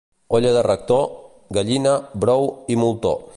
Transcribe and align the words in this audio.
Olla 0.37 0.53
de 0.55 0.63
rector, 0.67 1.03
gallina, 1.59 1.93
bou 2.25 2.51
i 2.77 2.81
moltó. 2.87 3.15